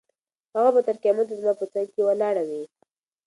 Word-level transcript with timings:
هغه 0.55 0.69
به 0.75 0.81
تر 0.87 0.95
قیامته 1.03 1.33
زما 1.41 1.53
په 1.59 1.65
څنګ 1.73 1.87
کې 1.93 2.01
ولاړه 2.05 2.43
وي. 2.49 2.63